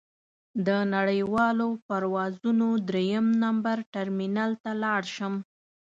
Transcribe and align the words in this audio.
د 0.67 0.69
نړیوالو 0.95 1.67
پروازونو 1.87 2.67
درېیم 2.89 3.27
نمبر 3.43 3.77
ټرمینل 3.93 4.51
ته 4.63 4.71
لاړ 4.83 5.01
شم. 5.15 5.33